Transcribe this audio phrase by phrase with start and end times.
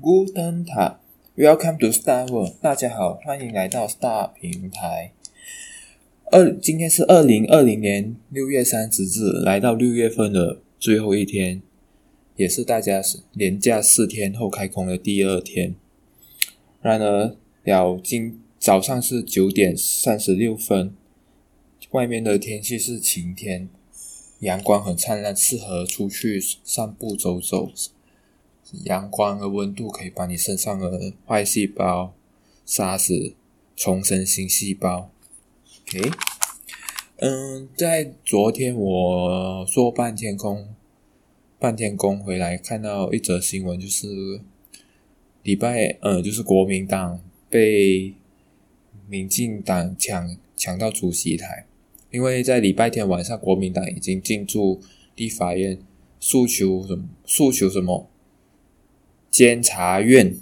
[0.00, 2.54] Guten Tag，Welcome to Star World。
[2.60, 5.12] 大家好，欢迎来到 Star 平台。
[6.30, 11.62] 二，今天是二零二零年六月三十日，来到六月份的最后一天，
[12.36, 15.74] 也是大家年假四天后开工的第二天。
[16.80, 20.94] 然而，了今早上是九点三十六分，
[21.90, 23.68] 外面的天气是晴天，
[24.40, 27.72] 阳光很灿烂，适合出去散步走走。
[28.84, 32.14] 阳光的温度可以把你身上的坏细胞
[32.66, 33.34] 杀死，
[33.74, 35.10] 重生新细胞。
[35.82, 36.10] OK，
[37.16, 40.68] 嗯，在昨天我做半天工，
[41.58, 44.40] 半天工回来，看到一则新闻，就是
[45.42, 48.14] 礼拜，呃，就是国民党被
[49.08, 51.66] 民进党抢抢到主席台，
[52.10, 54.80] 因为在礼拜天晚上，国民党已经进驻
[55.16, 55.78] 立法院，
[56.20, 57.08] 诉求什么？
[57.24, 58.10] 诉求什么？
[59.38, 60.34] 监察院，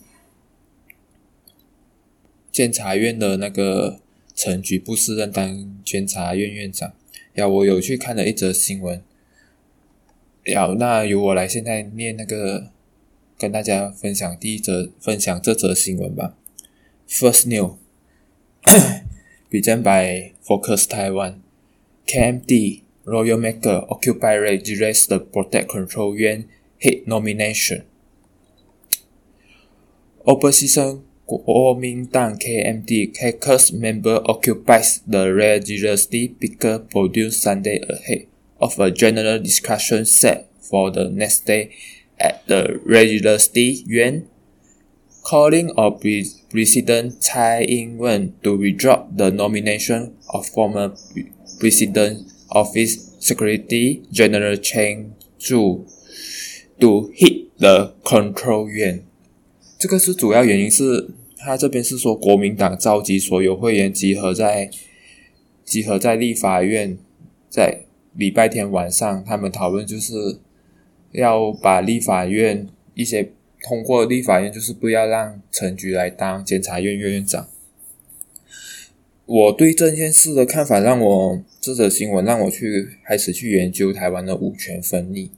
[2.51, 4.01] 监察院的那个
[4.35, 6.95] 陈菊不适任当监察院院长。
[7.35, 9.03] 呀，我有去看了一则新闻。
[10.45, 12.71] 呀，那由我来现在念那个，
[13.37, 16.35] 跟大家分享第一则，分享这则新闻吧。
[17.07, 17.75] First news,
[19.51, 21.41] presented by Focus Taiwan.
[22.07, 26.47] KMT Royal Maker Occupy Registered Protect Control Yuan
[26.81, 27.83] Head Nomination.
[30.27, 38.27] Opposition Kuomintang KMT caucus member occupies the religiously bigger podium Sunday ahead
[38.59, 41.71] of a general discussion set for the next day
[42.19, 44.27] at the religiously Yuan.
[45.23, 46.03] Calling on
[46.51, 50.91] President Tsai Ing-wen to withdraw the nomination of former
[51.61, 55.87] President Office Secretary General Chen Zhu
[56.81, 59.07] to hit the control yuan.
[59.79, 64.71] 这个是主要原因是，他这边是说国民党召集所有会员集合在
[65.65, 66.97] 集合在立法院，
[67.51, 67.83] 在
[68.15, 70.39] 礼拜天晚上，他们讨论就是
[71.13, 77.47] 要把立法院一些通过立法院，就是不要让陈菊来当监察院院院长。
[79.27, 85.33] 我对这件事的看法，让我这则新闻让我去开始去研究台湾的五权分立，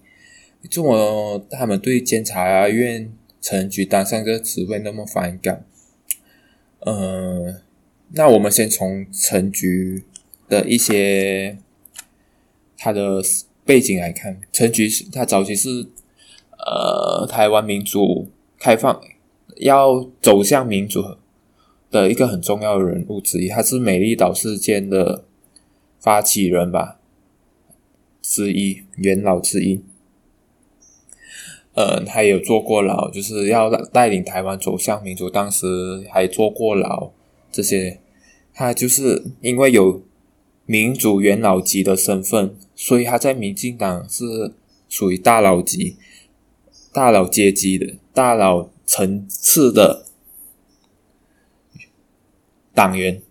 [0.71, 3.13] 这么他们对监察院。
[3.49, 5.65] 陈菊当上这个职位那么反感，
[6.81, 7.63] 呃，
[8.11, 10.05] 那我们先从陈菊
[10.51, 11.57] 的一些
[12.77, 13.23] 他的
[13.65, 14.39] 背景来看。
[14.53, 15.87] 陈菊是他早期是
[16.59, 18.29] 呃台湾民主
[18.59, 19.01] 开放
[19.57, 21.03] 要走向民主
[21.91, 25.25] 的一个很重要的人物之一，他是美丽岛事件的
[25.99, 27.01] 发起人吧
[28.21, 29.83] 之一，元老之一。
[31.81, 35.31] 嗯，他也有坐过牢，就是要带领台湾走向民主。
[35.31, 37.13] 当时还坐过牢，
[37.53, 38.01] 这些
[38.53, 40.03] 他就是因为有
[40.67, 44.53] 民主元老级的身份，所以他在民进党是
[44.89, 45.97] 属于大佬级、
[46.93, 50.07] 大佬阶级的大佬层次的
[52.75, 53.23] 党员。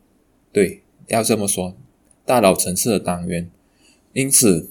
[0.53, 1.75] 对，要这么说，
[2.23, 3.51] 大佬层次的党员。
[4.13, 4.69] 因此，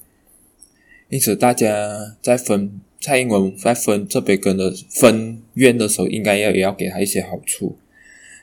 [1.11, 2.81] 因此大家在分。
[3.07, 7.79] 蔡英文在分这边跟的分院的时候，应该要也要给他一些好处。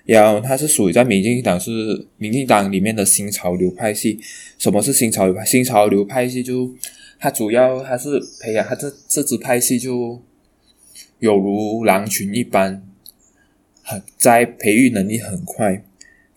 [0.06, 4.22] 然后他是属于在民进党是民进党里面的新潮流派系。
[4.57, 5.44] 什么是新潮流派？
[5.44, 6.73] 新潮流派系就
[7.19, 10.22] 他主要他是培养他这这支派系就
[11.19, 12.88] 有如狼群一般，
[13.81, 15.84] 很在培育能力很快，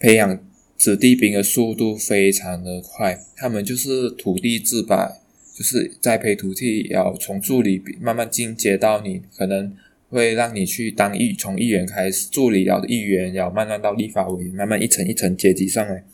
[0.01, 0.41] 培养
[0.77, 3.21] 子弟兵的速度非常的快。
[3.37, 5.13] 他们就是土地制霸。
[5.57, 9.75] 就是栽培徒弟，要从助理慢慢进阶到你可能
[10.11, 16.05] 会让你去当议，从议员开始，助理了的议员，要慢慢到立法委员，慢慢一层一层阶级上来，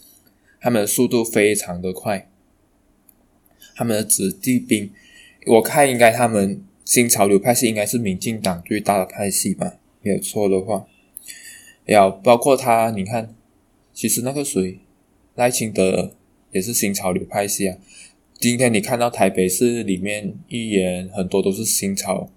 [0.60, 2.30] 他们的速度非常的快。
[3.75, 4.92] 他们的子弟兵，
[5.47, 10.86] 我看应该他们新潮流派系应该是民进党最大的派系吧，没有错的话。
[11.86, 13.34] 要包括他，你看，
[13.92, 14.78] 其实那个谁，
[15.34, 16.15] 赖清德
[16.53, 17.77] 也是新潮流派系啊。
[18.42, 22.28] 今天你看到台北市里面议员很多都是新潮，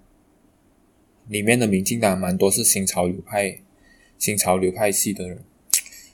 [1.26, 3.58] 里面的民进党蛮多是新潮流派、
[4.16, 5.40] 新潮流派系的人，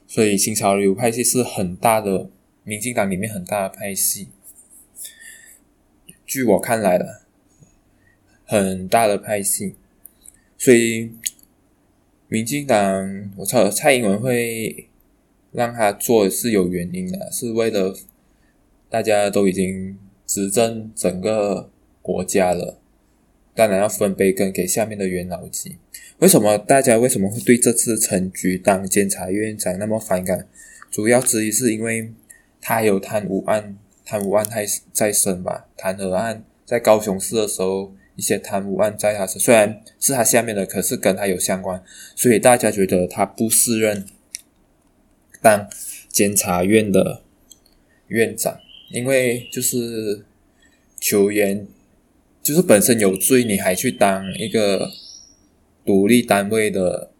[0.07, 2.31] 所以新潮流派系是很大的
[2.65, 4.29] 民进党里面很大的派系。
[6.25, 7.21] 据我看来的，
[8.47, 9.75] 很大的派系，
[10.57, 11.11] 所以
[12.29, 14.89] 民进党，我操，蔡英文会
[15.51, 17.95] 让他做是有原因的，是为了。
[18.93, 21.71] 大家都已经执政整个
[22.03, 22.79] 国家了，
[23.55, 25.79] 当然要分杯羹给下面的元老级。
[26.19, 30.47] 为什么大家为什么会对这次陈菊当监察院长那么反感？
[30.91, 32.13] 主要之一是因为
[32.61, 35.69] 他有贪污案，贪污案还在身吧？
[35.75, 41.83] 弹劾案在高雄市的时候，一些贪污案在他身，虽然是他下面的，可是跟他有相关，
[42.15, 44.05] 所以大家觉得他不适任
[45.41, 45.67] 当
[46.11, 47.23] 监察院的
[48.09, 48.61] 院长，
[48.93, 50.25] 因为就是
[51.01, 51.67] 球员
[52.43, 54.91] 就是本身有罪，你还去当一个。
[55.85, 57.11] 独立单位的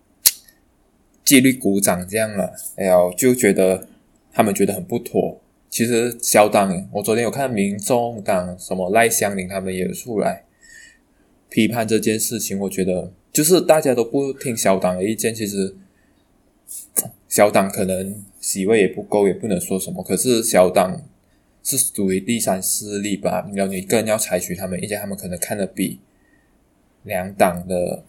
[1.25, 3.89] 纪律股长这样了，哎呀，就觉得
[4.33, 5.41] 他们觉得很不妥。
[5.69, 10.45] 其实小党，我昨天有看民众党什么赖香林他们也出来
[11.49, 12.57] 批判这件事情。
[12.57, 15.75] 我觉得就是大家都不听小党的意见，其实
[17.29, 20.05] 小党可能席位也不够，也不能说什么。
[20.05, 21.03] 可是小党
[21.63, 23.51] 是属于第三势力吧？
[23.55, 26.01] 然后你更要采取他们意见，他们可能看得比
[27.03, 28.05] 两党的。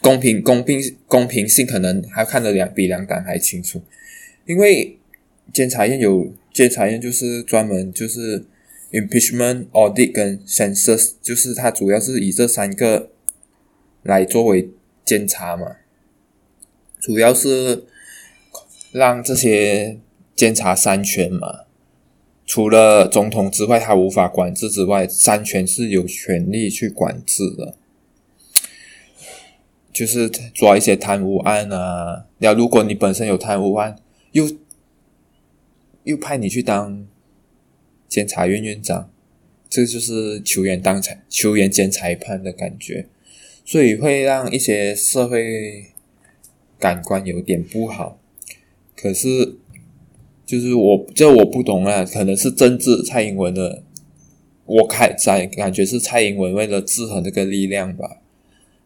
[0.00, 3.82] 公平、公平、公平性可能还看得两比两党还清楚，
[4.46, 4.96] 因为
[5.52, 8.44] 监察院有监察院就是专门就是
[8.92, 13.10] impeachment audit 跟 census，就是它主要是以这三个
[14.04, 14.70] 来作为
[15.04, 15.78] 监察嘛，
[17.00, 17.82] 主要是
[18.92, 19.98] 让这些
[20.36, 21.64] 监察三权嘛，
[22.48, 27.74] 除了总统之外他无法管制之外，三权是有权利去管制的。
[29.92, 33.96] 就是抓一些贪污案啊，那如果你本身有贪污案，
[34.32, 34.48] 又
[36.04, 37.06] 又派你去当
[38.08, 39.10] 监察院院长，
[39.68, 43.08] 这就是球员当裁球员兼裁判的感觉，
[43.62, 45.88] 所以会让一些社会
[46.78, 48.18] 感官有点不好。
[48.96, 49.58] 可是，
[50.48, 53.82] 就是我这我不懂啊，可能是政治蔡英文的，
[54.64, 58.22] 我看在感觉是蔡英文为了制衡这个力量吧。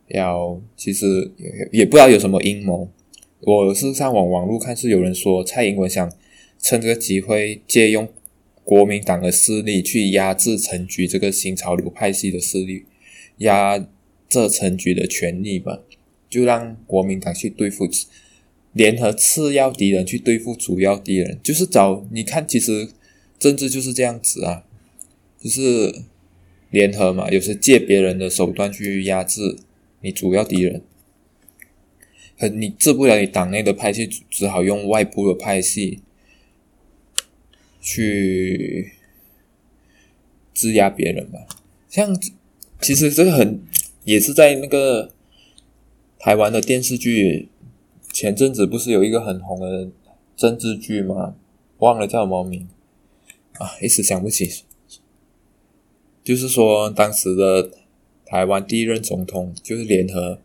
[0.09, 2.89] 要其实也也不知道有什么阴谋，
[3.43, 6.11] 我是上网网络看是有人说蔡英文想
[6.59, 8.09] 趁这个机会借用
[8.65, 12.87] 国民党的势力去压制陈菊这个新潮流派系的势力，
[13.37, 13.87] 压
[14.29, 15.79] 这陈菊的权力吧，
[16.29, 17.87] 就让国民党去对付
[18.73, 22.89] 联合次要敌人去对付主要敌人，就是找你看，其实
[23.39, 24.65] 政治就是这样子啊，
[25.41, 26.03] 就是
[26.71, 29.59] 联合嘛，有时借别人的手段去压制。
[30.05, 30.83] 你主要敌人，
[32.37, 36.01] 可你治不了你党内的派系，只好用外部的派系
[37.81, 38.95] 去
[40.53, 41.47] 制压别人吧。
[41.89, 42.21] 像
[42.81, 43.63] 其实这个很
[44.03, 45.13] 也是在那个
[46.19, 47.49] 台湾的电视剧，
[48.13, 49.89] 前阵子不是有一个很红的
[50.37, 51.35] 政治剧吗？
[51.79, 52.69] 忘了叫什么名
[53.59, 54.65] 啊，一时想不起。
[56.23, 57.71] 就是说当时的。
[58.25, 60.39] 台湾第一任总统就是联合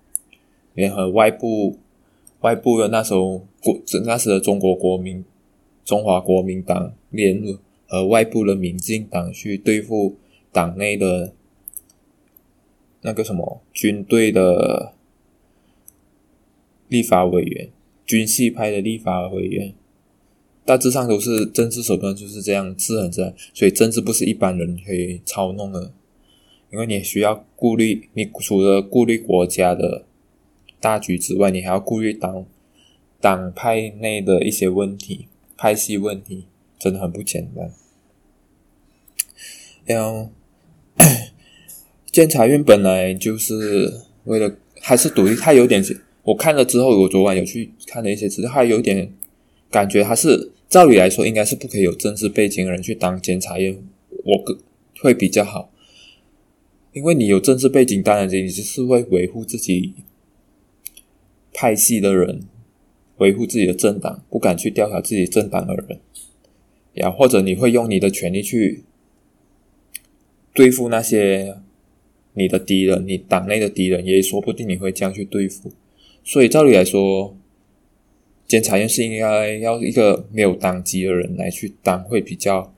[0.74, 1.78] 联合外部
[2.42, 5.24] 外部的那时候国那时的中国国民
[5.86, 7.42] 中华国民党联
[7.88, 10.18] 合外部的民进党去对付
[10.52, 11.32] 党内的
[13.04, 14.92] 那个什么军队的
[16.88, 17.70] 立法委员
[18.06, 19.74] 军系派的立法委员，
[20.66, 25.94] 大致上都是政治手段就是这样制衡着，所以政治不是一般人可以操弄的。
[26.70, 30.06] 因为你需要顾虑，你除了顾虑国家的
[30.82, 32.46] 大局之外，你还要顾虑党
[33.22, 36.46] 党派内的一些问题、派系问题，
[36.78, 37.72] 真的很不简单。
[39.86, 40.30] 然后，
[42.12, 45.82] 监察院本来就是为了还是独立，他有点，
[46.28, 49.14] 我看了之后，我昨晚有去看了一些资料，还有点
[49.72, 53.82] 感觉，他是照理来说应该是不可以有政治背景的人去当监察院，
[54.26, 54.60] 我个
[55.00, 55.72] 会比较好。
[56.92, 59.94] 因为你有政治背景，当然你就是会维护自己
[61.54, 62.42] 派系的人，
[63.20, 66.00] 维护自己的政党，不敢去调查自己政党的人，
[66.96, 68.84] 呀，或者你会用你的权力去
[70.54, 71.56] 对付那些
[72.34, 75.72] 你的敌人，你党内的敌人，也说不定你会这样去对付。
[76.28, 77.38] 所以照理来说，
[78.50, 82.74] 监察院是应该要一个没有党籍的人来去当，会比较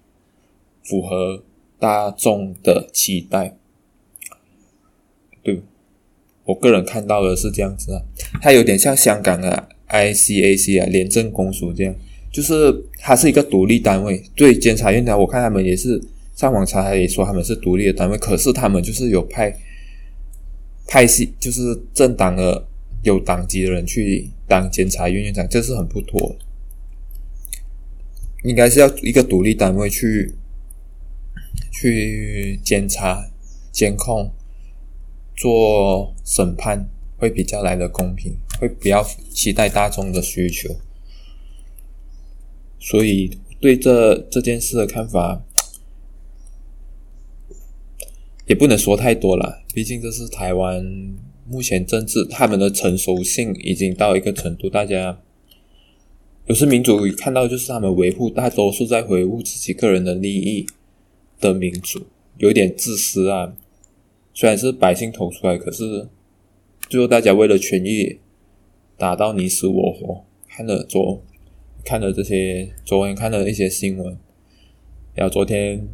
[0.84, 1.44] 符合
[1.80, 3.58] 大众的期待。
[5.42, 5.64] 对，
[6.46, 8.02] 我个人看到的是这样子啊，
[8.40, 11.96] 它有点像香港的 ICAC 啊，廉政公署这样，
[12.32, 14.24] 就是它是一个独立单位。
[14.36, 16.00] 对，监察院的，我看他们也是
[16.36, 19.52] 上网查，也说他们是独立的单位，可是他们就是有派
[20.88, 22.68] 派系，就是政党的
[23.04, 26.36] 有党籍的人去当监察院院长，这是很不妥。
[28.44, 30.34] 应该是要一个独立单位去
[31.72, 33.30] 去监察
[33.72, 34.32] 监控。
[35.42, 39.02] 做审判会比较来的公平，会比较
[39.34, 40.76] 期待大众的需求。
[42.78, 45.42] 所以对这这件事的看法，
[48.48, 49.64] 也不能说太多了。
[49.74, 50.84] 毕竟这是台湾
[51.50, 55.20] 目前政治他们的成熟性已经到一个程度，大家
[56.46, 60.66] 有时民主看到就是他们维护大多数在维护自己个人的利益
[61.40, 62.06] 的民主，
[62.38, 63.54] 有点自私啊。
[64.34, 66.08] 虽然是百姓投出来，可是
[66.88, 68.20] 最后大家为了权益
[68.98, 71.24] 打到你死我活，看了昨。
[71.86, 74.18] 看了这些，昨天看了一些新闻，
[75.16, 75.88] 然后昨天，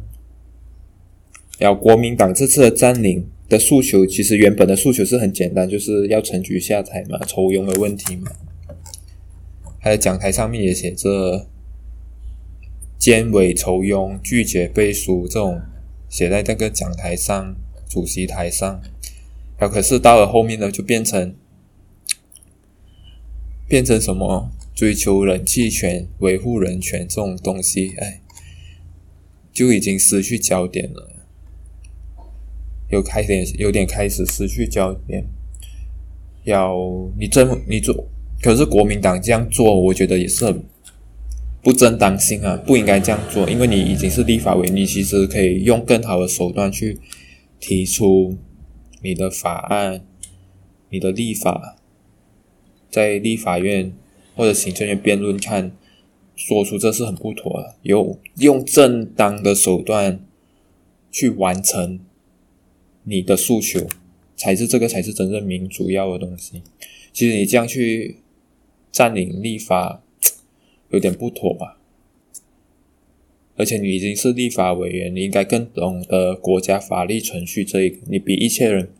[1.60, 8.32] 然后国民党这次的占领的诉求，其实原本的诉求是很简单，就是要陈局下台嘛，酬庸的问题嘛。
[9.80, 11.48] 他在讲台上面也写着
[12.98, 15.60] “监委酬庸，拒绝背书”这种
[16.08, 17.54] 写在那个讲台上、
[17.88, 18.82] 主席台上，
[19.58, 21.34] 然后可是到了后面呢，就变成
[23.68, 24.50] 变成什么？
[24.74, 28.20] 追求人气权、维护人权这种东西，哎，
[29.50, 31.15] 就已经失去焦点了。
[32.90, 35.24] 有开点，有点开始失去焦点。
[36.44, 36.76] 要
[37.18, 38.06] 你这你做，
[38.42, 40.62] 可是国民党这样做，我觉得也是很
[41.62, 43.48] 不正当性啊，不应该这样做。
[43.50, 46.98] 因为你已经是立法委，你其实可以用更好的手段去
[47.60, 48.36] 提出
[49.02, 50.04] 你的法案、
[50.90, 51.76] 你的立法，
[52.90, 53.92] 在立法院。
[54.38, 55.72] 或者行政院辩论看，
[56.34, 60.20] 说出这是很不妥的，有用正当的手段
[61.10, 62.00] 去完成
[63.08, 63.86] 你的诉求，
[64.36, 66.62] 才是这个才是真正民主要的东西。
[67.12, 68.18] 其实你这样去
[68.90, 70.02] 占领立法，
[70.90, 71.78] 有点不妥吧？
[73.56, 78.90] 而且你已经是立法委员，你应该更懂得国家法律程序这一，你比一切人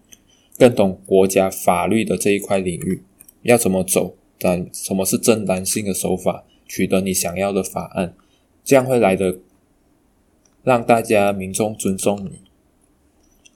[0.56, 3.02] 更懂国家法律的这一块领域，
[3.42, 4.16] 要怎么走？
[4.38, 8.14] 但什么是正当性的手法取得你想要的法案？
[8.64, 9.40] 这样会来的
[10.62, 12.46] 让大家民众尊重你。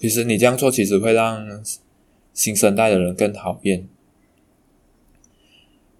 [0.00, 1.62] 其实你这样做，其实会让
[2.34, 3.86] 新生代的人更讨厌。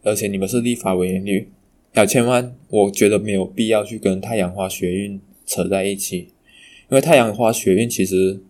[0.02, 1.46] 而且你们是立法委员，你
[1.92, 6.18] 要千万，我觉得没有必要去跟太阳花学运扯在一起，
[6.88, 8.42] 因为太阳花学运其实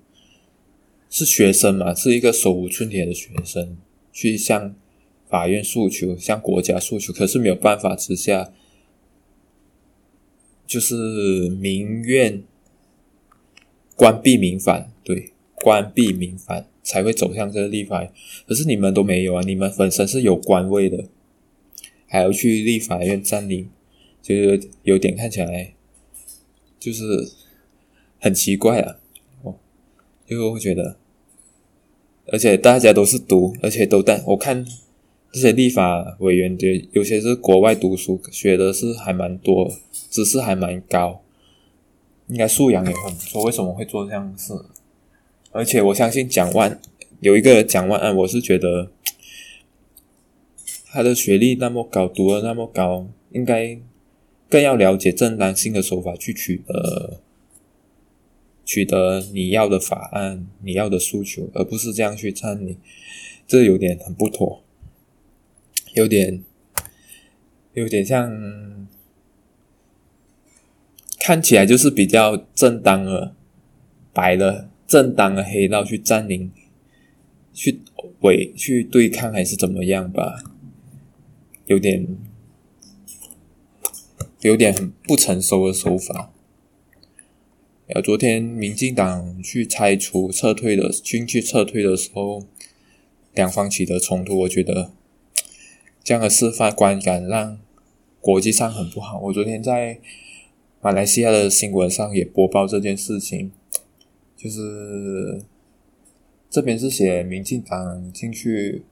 [1.10, 3.76] 是学生嘛，是一个手无寸铁的学生
[4.12, 4.74] 去向。
[5.28, 8.52] 法院诉求，向国家诉求，可是没有办法之下，
[10.66, 12.42] 就是民怨
[13.94, 15.30] 关闭民反，对，
[15.62, 18.06] 官逼民反才会走向这个立法。
[18.46, 21.04] 可是你们都没有啊，你们本身是有官位的，
[22.06, 23.68] 还要去立法院占领，
[24.22, 25.74] 就是有点看起来
[26.78, 27.04] 就是
[28.18, 28.96] 很奇怪啊，
[29.42, 29.54] 哦，
[30.28, 30.96] 因为我觉得，
[32.26, 34.66] 而且大家都是读，而且都但我看。
[35.32, 39.72] 这些立法委员的有些是国外读书，学的是还蛮多，
[40.10, 41.22] 知识还蛮高，
[42.26, 43.44] 应该素养也很不错。
[43.44, 44.52] 为什么会做这样的事？
[45.52, 46.80] 而且我相信蒋万
[47.20, 48.90] 有一个蒋万安，我是觉得
[50.86, 53.78] 他的学历那么高，读了那么高，应该
[54.48, 57.20] 更要了解正当性的手法去取得
[58.64, 62.76] 取得你要的法案、你要的诉求，而不是这样去占领，
[63.46, 64.62] 这有点很不妥。
[65.94, 66.44] 有点，
[67.74, 68.88] 有点像，
[71.18, 73.34] 看起来就是比较正当了，
[74.12, 76.50] 白了正当的黑道去占领，
[77.54, 77.80] 去
[78.22, 80.42] 围去对抗还是怎么样吧？
[81.66, 82.18] 有点，
[84.40, 86.32] 有点很不成熟的手法。
[87.86, 92.42] 呃，昨天民进党去拆除撤退的军去撤退的时候，
[93.32, 94.90] 两方起的冲突，我觉得。
[96.02, 97.60] 这样的示范观感让
[98.20, 99.20] 国际上很不好。
[99.20, 100.00] 我昨天在
[100.80, 103.52] 马来西亚的新闻上也播报这件事情，
[104.42, 105.42] 就是
[106.48, 108.84] 这边是写民进党进去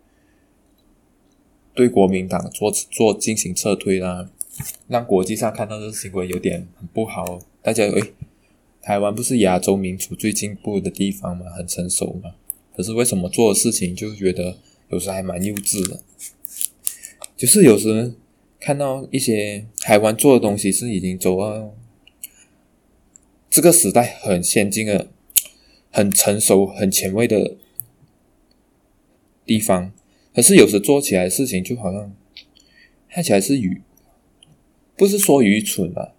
[1.75, 4.29] 对国民党做做进行撤退啦，
[4.89, 7.41] 让国际上看到这个新闻有点很不好。
[7.63, 8.13] 大家诶，
[8.83, 11.47] 台湾不是亚洲民主最进步的地方吗？
[11.57, 12.35] 很成熟吗？
[12.77, 14.59] 可是为什么做的事情就觉得
[14.91, 16.01] 有时还蛮幼稚的？
[17.37, 18.13] 就是有时
[18.61, 21.75] 看到一些台湾做的东西是已经走到
[23.49, 25.09] 这个时代很先进的、
[25.91, 27.57] 很成熟、很前卫的
[29.45, 29.93] 地方，
[30.35, 32.15] 可是有时做起来的事情就好像
[33.09, 33.83] 看起来是愚，
[34.97, 36.15] 不是说愚蠢啊，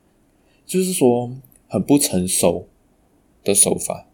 [0.65, 1.35] 就是说
[1.67, 2.67] 很不成熟
[3.43, 4.07] 的手法。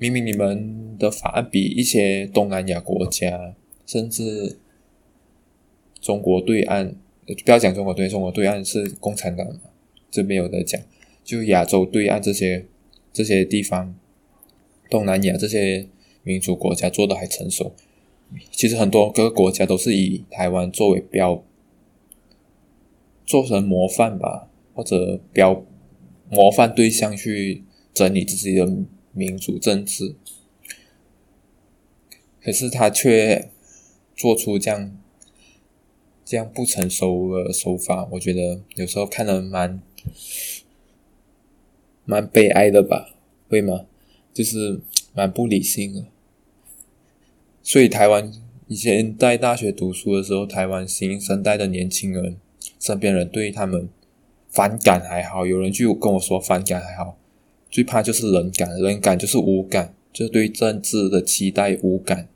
[0.00, 4.58] 明明你们的法案比一些东南亚国家，甚至
[6.00, 6.94] 中国对岸，
[7.44, 9.58] 不要讲中国对，中国对岸是共产党，
[10.08, 10.80] 这边有的讲，
[11.24, 12.66] 就亚洲对岸这些
[13.12, 13.96] 这些地方，
[14.88, 15.88] 东南亚这些
[16.22, 17.74] 民主国家做的还成熟。
[18.50, 21.42] 其实很多各个国家都是以台湾作为标，
[23.24, 25.64] 做成模范吧，或者标
[26.28, 27.64] 模范对象去
[27.94, 28.70] 整理自己的
[29.12, 30.14] 民主政治，
[32.42, 33.50] 可是他却
[34.14, 34.96] 做出这样
[36.22, 39.80] 这样不成熟的手法，我觉得有时候看得蛮
[42.04, 43.14] 蛮悲哀的吧？
[43.48, 43.86] 会吗？
[44.38, 44.80] 就是
[45.14, 46.04] 蛮不理性的。
[47.60, 48.32] 所以台湾
[48.68, 52.36] 以前在大学读书的时候，台湾新生代的年轻人，
[52.78, 53.88] 身边人对他们
[54.48, 57.18] 反感还好，有人就跟我说反感还好，
[57.68, 62.28] 最怕就是冷感，冷感就是无感，就是对政治的期待无感，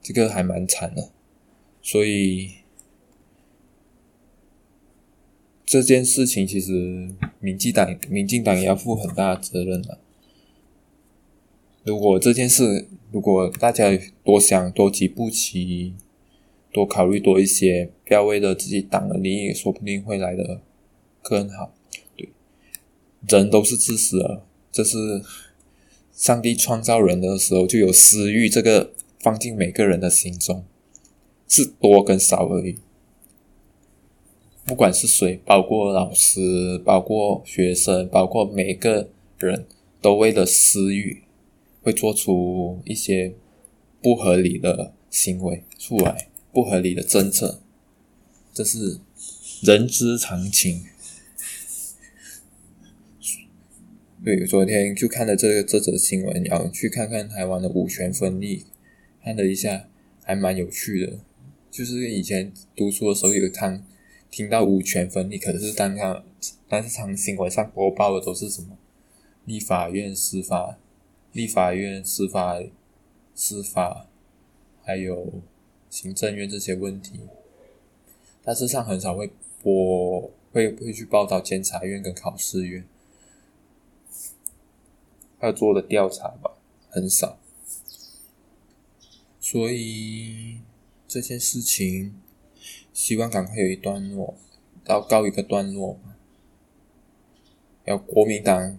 [0.00, 1.10] 这个还蛮惨的。
[1.82, 2.52] 所以
[5.64, 7.08] 这件事情其实
[7.40, 9.98] 民进党民进党也要负很大的责任了。
[11.84, 13.90] 如果这件事，如果大家
[14.22, 15.94] 多想多几步棋，
[16.72, 20.60] 多考虑多一些，不要为了自己党的利益，说不定会来的
[21.22, 21.74] 更好。
[22.16, 22.30] 对，
[23.28, 24.42] 人都是自私的，
[24.72, 25.22] 这是
[26.12, 30.64] 上帝创造人的时候就有私欲，这个放进每个人的心中，
[31.48, 32.78] 是多跟少而已。
[34.64, 39.66] 不管是谁，包括老师，包括学生，包括每个人
[40.00, 41.22] 都为了私欲。
[41.82, 43.34] 会做出一些
[44.00, 47.60] 不合理的行为出来，不合理的政策，
[48.54, 49.00] 这是
[49.60, 50.82] 人之常情。
[54.24, 58.64] 对，昨天就看了这个这则新闻，然后去看看台湾的五权分立，
[59.22, 59.90] 看了一下，
[60.22, 61.18] 还蛮有趣的。
[61.70, 63.84] 就是以前读书的时候有常
[64.34, 66.24] 听到五权分立，可是单看，
[66.68, 68.76] 但是常新闻上播报的都是什么
[69.44, 70.76] 立法院、司法。
[71.30, 72.60] 立法院、司法、
[73.32, 74.08] 司法，
[74.82, 75.40] 还有
[75.88, 77.20] 行政院这些问题，
[78.42, 79.30] 大致上很少会
[79.62, 82.84] 播，会会去报道监察院跟考试院，
[85.40, 86.56] 要做的调查吧，
[86.88, 87.38] 很少。
[89.40, 90.58] 所以
[91.06, 92.14] 这件事情，
[92.94, 94.34] 希望赶快有一段落，
[94.82, 95.98] 到告一个段落。
[97.84, 98.78] 要国民党。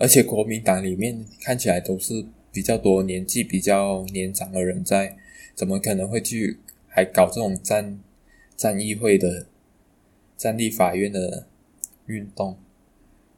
[0.00, 5.16] 而且国民党里面看起来都是比较多年纪比较年长的人在，
[5.56, 7.98] 怎么可能会去还搞这种战
[8.56, 9.46] 战议会的、
[10.36, 11.48] 战立法院的
[12.06, 12.56] 运动？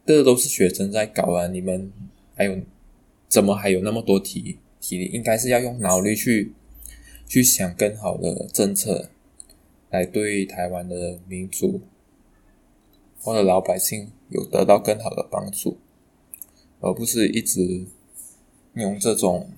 [0.05, 1.47] 这都是学生在搞啊！
[1.47, 1.91] 你们
[2.35, 2.59] 还有
[3.27, 5.07] 怎么还有那么多体体力？
[5.07, 6.53] 应该是要用脑力去
[7.27, 9.09] 去想更好的政策，
[9.91, 11.83] 来对台湾的民主
[13.21, 15.79] 或者老百姓有得到更好的帮助。
[16.81, 17.87] 而不是一直
[18.73, 19.51] 用这种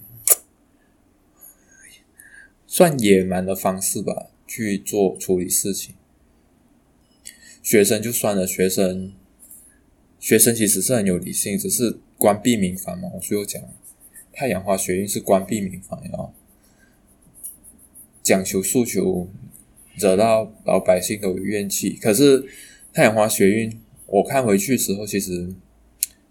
[2.66, 5.94] 算野蛮的方式吧去做处理事情。
[7.62, 9.12] 学生就算了，学生
[10.18, 13.08] 学生其实是很有理性，只是关闭民房嘛。
[13.14, 13.62] 我最后讲，
[14.32, 16.34] 太阳花学运是关闭民房，然后
[18.20, 19.28] 讲求诉求，
[19.96, 21.90] 惹到老百姓都有怨气。
[22.00, 22.44] 可是
[22.92, 25.54] 太阳花学运，我看回去的时候，其实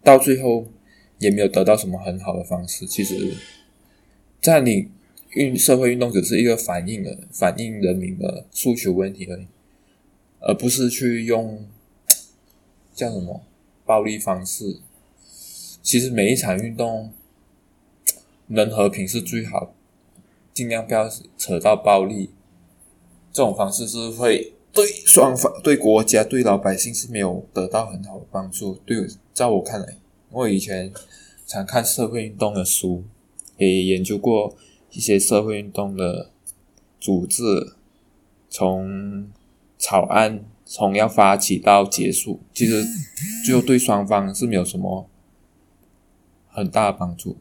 [0.03, 0.67] 到最后。
[1.21, 2.83] 也没有得到什么很好的方式。
[2.87, 3.35] 其实，
[4.41, 4.89] 占领
[5.35, 9.45] 运社会运动只是一个反映的反映人民的诉求问题而已，
[10.39, 11.67] 而不是去用
[12.95, 13.43] 叫什么
[13.85, 14.79] 暴力方式。
[15.83, 17.13] 其实每一场运动
[18.47, 19.75] 能和平是最好，
[20.55, 22.31] 尽量不要扯到暴力。
[23.31, 28.75] 这种方式是会对双方、对国家、对老百姓是没有得到很好的帮助。
[28.85, 29.97] 对，在我看来。
[30.29, 30.93] 我以前
[31.45, 33.03] 常看社会运动的书，
[33.57, 34.55] 也研究过
[34.91, 36.29] 一些社会运动的
[37.01, 37.73] 组织，
[38.49, 39.27] 从
[39.77, 42.85] 草案从要发起到结束，其实
[43.45, 45.09] 就对双方是没有什么
[46.47, 47.35] 很大的帮助。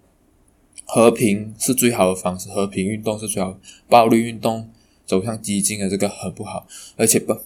[0.84, 3.56] 和平是最好的方式，和平运动是最好，
[3.88, 4.68] 暴力运动
[5.10, 7.36] 走向激进的这个很不好，而且不，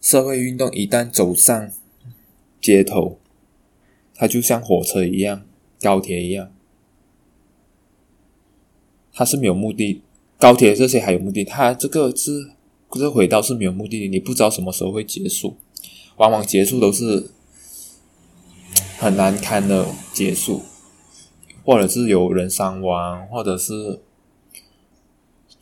[0.00, 1.70] 社会运动一旦走上
[2.58, 3.18] 街头。
[4.14, 5.42] 它就像火车一样，
[5.78, 6.50] 高铁一样，
[9.12, 10.00] 它是没有目的。
[10.38, 12.52] 高铁这些还有目的，它这个是
[12.92, 15.58] 这轨道是没有目的的，你不知道什么时候会结束，
[16.16, 17.30] 往往结束都是
[18.96, 20.62] 很难堪的结束。
[21.62, 24.00] 或者是有人伤亡，或者是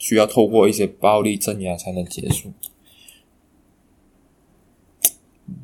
[0.01, 2.53] 需要透过一些暴力镇压才能结束。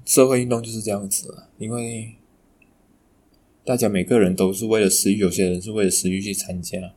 [0.05, 2.15] 社会运动就是这样子，因为
[3.65, 6.93] 大家每个人都是为了私欲，有些人是为了私欲去参加，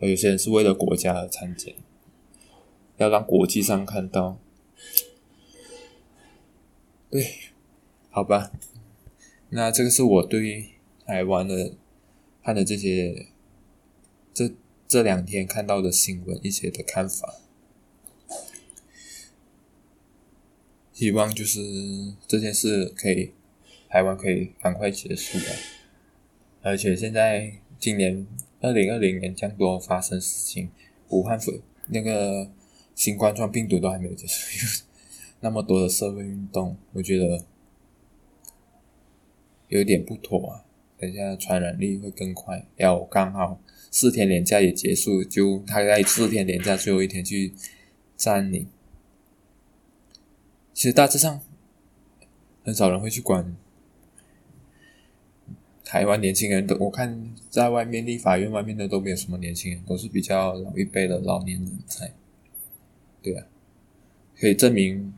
[0.00, 1.72] 而有些人是为了国家而参加，
[2.96, 4.38] 要让国际上看到。
[7.10, 7.24] 对，
[8.10, 8.50] 好吧，
[9.50, 10.70] 那这个是我对
[11.06, 11.74] 台湾的
[12.42, 13.28] 看的这些
[14.32, 14.50] 这
[14.86, 17.34] 这两天看到的新闻一些的看法，
[20.92, 23.32] 希望就是这件事可以
[23.88, 25.46] 台湾可以赶快结束吧，
[26.62, 28.26] 而且现在今年
[28.60, 30.70] 二零二零年这样多发生事情，
[31.08, 32.50] 武汉肺那个
[32.94, 34.84] 新冠状病毒都还没有结束。
[35.40, 37.44] 那么多的社会运动，我觉得
[39.68, 40.64] 有点不妥啊！
[41.04, 42.66] 等一下传染力会更快。
[42.76, 47.52] 要刚好四天连假也结束，就他在四天连假最后一天去
[48.16, 48.66] 占领。
[50.72, 51.40] 其实大致上
[52.62, 53.54] 很少人会去管
[55.84, 56.76] 台湾年轻人的。
[56.78, 62.12] 我看在外面立法院外面的都没有什么年轻人，都是比较老一辈的老年人才。
[63.22, 63.46] 对啊，
[64.38, 65.12] 可以证明。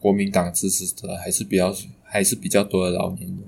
[0.00, 3.38] 国民党支持者还是比较还是比较多的老年人。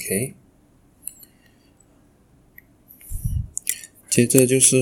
[0.00, 0.34] OK，
[4.08, 4.76] 接着就是，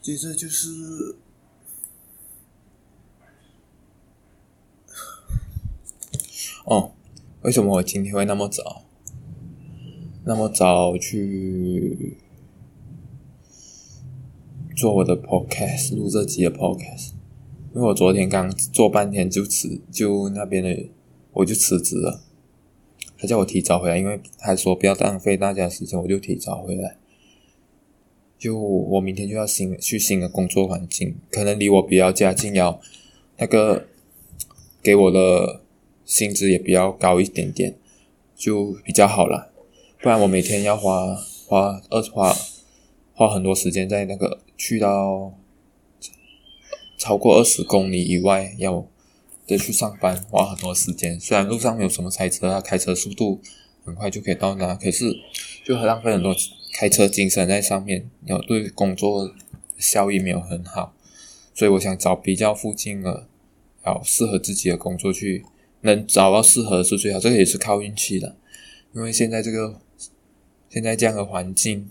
[0.00, 1.16] 接着就是，
[6.64, 6.94] 哦，
[7.42, 8.86] 为什么我今天会那么早？
[10.24, 12.16] 那么早去？
[14.74, 17.10] 做我的 podcast，录这集的 podcast，
[17.74, 20.88] 因为我昨天刚做半天就辞，就那边的
[21.32, 22.22] 我就辞职了。
[23.18, 26.96] 他叫我提早回来，因为他说不要浪费大家时间，我就提早回来。
[28.38, 32.80] 就我明天就要新去新的工作环境，可能离我比较家近，要
[33.38, 33.86] 那个
[34.82, 35.60] 给我的
[36.04, 37.76] 薪资也比较高一点点，
[38.34, 39.52] 就比较好了。
[40.00, 41.14] 不然我每天要花
[41.46, 42.34] 花二花。
[43.12, 45.34] 花很多时间在那个去到
[46.96, 48.86] 超过二十公里以外要
[49.56, 51.18] 得去上班，花很多时间。
[51.18, 53.40] 虽然路上没有什么塞车啊，开车速度
[53.84, 55.14] 很快就可以到那，可是
[55.64, 56.34] 就很浪费很多
[56.72, 59.34] 开车精神在上面，然后对工作
[59.78, 60.94] 效益没有很好。
[61.54, 63.26] 所以我想找比较附近的，
[63.86, 65.44] 要适合自己的工作去，
[65.82, 67.18] 能找到适合是最好。
[67.18, 68.36] 这个也是靠运气的，
[68.94, 69.80] 因为现在这个
[70.68, 71.90] 现在这样的环境。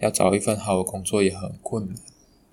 [0.00, 1.96] 要找一份好的工作也很困难，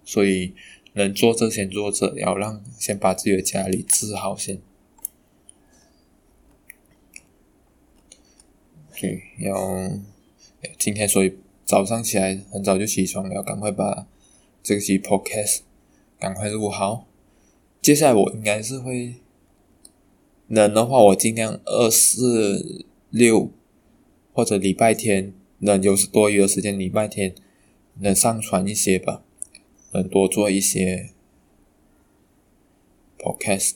[0.04, 0.56] 所以
[0.95, 4.60] 能做这先做这，要让先把自己的家里治好先。
[8.99, 9.91] 对，要
[10.77, 14.08] 今天所以早上起来很早就起床，要赶快把
[14.62, 15.60] 这期 podcast
[16.19, 17.08] 赶快录好。
[17.81, 19.15] 接下来我应该是会
[20.47, 23.51] 能的话，我尽量二四六
[24.34, 25.34] 或者礼拜天。
[25.60, 27.34] 能有多余的时间，礼拜天
[28.01, 29.23] 能上传一些吧，
[29.95, 31.12] 能多做一些
[33.17, 33.75] podcast。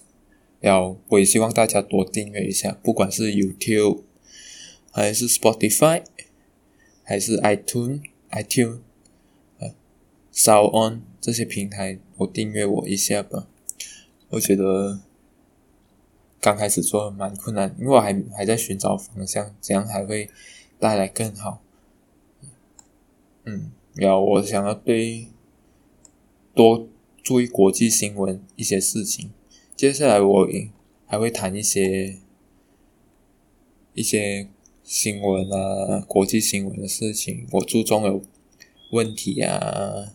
[0.62, 4.04] 要我也希望大家多订阅一下，不管是 YouTube
[4.92, 6.04] 还是 Spotify
[7.04, 8.02] 还是 iTunes、
[8.32, 8.80] iTunes、
[9.60, 9.74] 呃
[10.34, 13.48] SoundOn 这些平台，多订阅我一下吧。
[14.32, 15.00] 我觉得
[16.42, 20.30] 刚开始做蛮困难，因为我还还在寻找方向，这样还会
[20.78, 21.62] 带来更好。
[23.46, 25.28] 嗯，然后我想要对
[26.54, 26.88] 多
[27.24, 29.32] 注意国际新闻一些事情。
[29.76, 30.48] 接下来我
[31.06, 32.18] 还会谈一些
[33.94, 34.50] 一些
[34.84, 37.48] 新闻啊，国际新闻的事情。
[37.52, 38.22] 我注重的
[38.92, 40.14] 问题啊，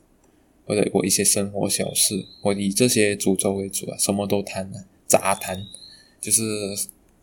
[0.67, 5.67] 或者我一些生活小事，我以这些主轴为主啊，什么都谈啊，杂谈，
[6.21, 6.43] 就是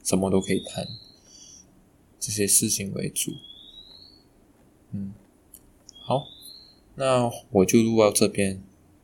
[0.04, 0.88] 什么都可以谈，
[2.20, 3.34] 这些事情为主。
[4.92, 5.14] 嗯。
[6.04, 6.28] 好，
[6.96, 8.62] 那我就录到这边，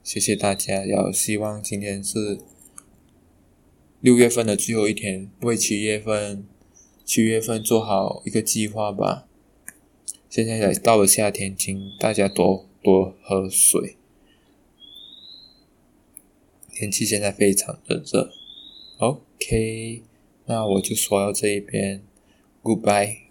[0.07, 0.85] 谢谢大家。
[0.85, 2.39] 要希望今天是
[3.99, 6.47] 六月份的最后一天，为七月份
[7.03, 9.27] 七月份做好一个计划吧。
[10.29, 13.97] 现在也到了夏天，请大家多多喝水。
[16.71, 18.31] 天气现在非常的热。
[18.99, 20.03] OK，
[20.45, 22.01] 那我就说到这一边
[22.63, 23.26] ，Goodbye。